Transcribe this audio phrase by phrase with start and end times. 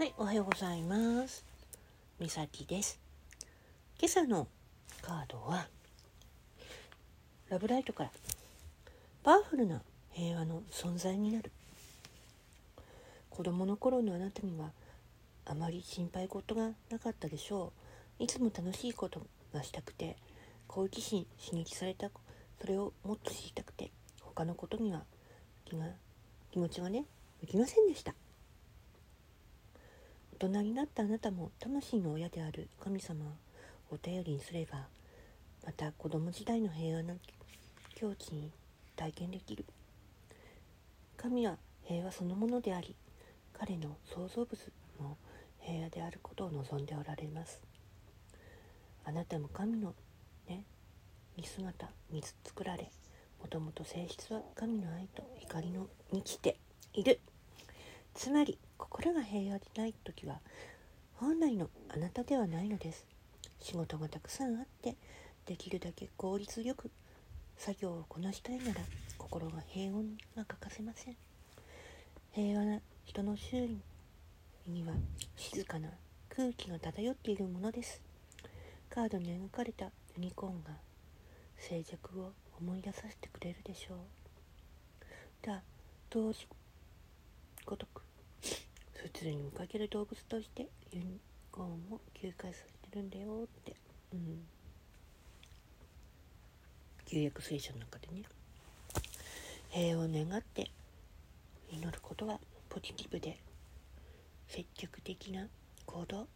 [0.00, 1.44] はいおはようございます。
[2.18, 2.98] みさきです。
[4.00, 4.48] 今朝の
[5.02, 5.68] カードは
[7.50, 8.10] ラブライトから
[9.22, 9.82] パワフルな
[10.12, 11.52] 平和の存在になる。
[13.28, 14.70] 子供の頃のあなたには
[15.44, 17.70] あまり心配事がなかったでしょ
[18.18, 18.24] う。
[18.24, 19.20] いつも楽しいこと
[19.52, 20.16] がしたくて
[20.66, 22.08] 好奇心刺激された
[22.58, 23.90] それをもっと知りたくて
[24.22, 25.02] 他のことには
[25.66, 25.84] 気が
[26.50, 27.04] 気持ちがね
[27.42, 28.14] 向きませんでした。
[30.42, 33.26] 大人になったあなたも魂の親である神様
[33.90, 34.86] を頼りにすれば
[35.66, 37.12] また子供時代の平和な
[37.94, 38.50] 境地に
[38.96, 39.66] 体験できる。
[41.18, 42.96] 神は平和そのものであり
[43.52, 44.58] 彼の創造物
[44.98, 45.18] も
[45.58, 47.60] 平和であることを望んでおられます。
[49.04, 49.92] あなたも神の
[50.48, 50.64] ね
[51.36, 52.90] 見姿に作られ
[53.42, 56.56] もともと性質は神の愛と光の満ちて
[56.94, 57.20] いる。
[58.14, 60.40] つまり心が平和でない時は
[61.16, 63.06] 本来のあなたではないのです。
[63.60, 64.96] 仕事がたくさんあって
[65.44, 66.90] できるだけ効率よく
[67.58, 68.80] 作業をこなしたいなら
[69.18, 71.16] 心が平穏が欠かせません。
[72.32, 73.76] 平和な人の周囲
[74.66, 74.94] には
[75.36, 75.90] 静かな
[76.34, 78.00] 空気が漂っているものです。
[78.88, 80.70] カードに描かれたユニコーンが
[81.58, 83.98] 静寂を思い出させてくれるでしょう。
[85.42, 85.62] だ
[86.08, 86.48] 同時
[87.66, 88.09] ごとく。
[89.02, 91.18] 普通に見かける動物としてユニ
[91.50, 93.74] コーンを休会させてるんだよって、
[94.12, 94.42] うん、
[97.06, 98.24] 旧約聖書の中でね。
[99.70, 100.70] 平和を願って
[101.72, 103.38] 祈ることはポジティブで
[104.48, 105.46] 積極的な
[105.86, 106.26] 行動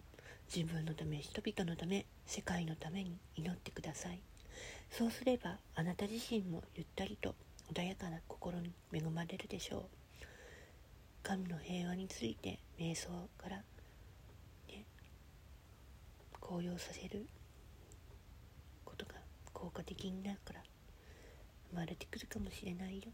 [0.54, 4.20] 自分のため人々のため世界のために祈ってください。
[4.90, 7.34] そうすればあなた自身もゆったりと
[7.74, 10.03] 穏やかな心に恵まれるでしょう。
[11.24, 13.08] 神の平和について瞑想
[13.38, 13.56] から、
[14.68, 14.84] ね、
[16.38, 17.26] 高揚させる
[18.84, 19.14] ことが
[19.54, 20.60] 効果的になるから
[21.70, 23.04] 生まれてくるかもしれないよ。